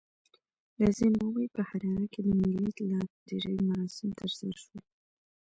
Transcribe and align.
د 0.79 0.81
زیمبابوې 0.97 1.45
په 1.55 1.61
حراره 1.69 2.05
کې 2.13 2.19
د 2.23 2.27
ملي 2.37 2.59
لاټرۍ 2.89 3.57
مراسم 3.69 4.07
ترسره 4.19 4.53
شول. 4.61 4.79